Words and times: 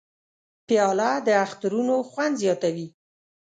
پیاله 0.67 1.11
د 1.27 1.27
اخترونو 1.45 1.95
خوند 2.09 2.33
زیاتوي. 2.43 2.87